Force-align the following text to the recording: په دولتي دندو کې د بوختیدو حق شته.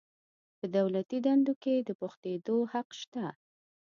په 0.57 0.65
دولتي 0.77 1.17
دندو 1.25 1.53
کې 1.63 1.75
د 1.87 1.89
بوختیدو 1.99 2.57
حق 2.73 2.89
شته. 3.01 3.25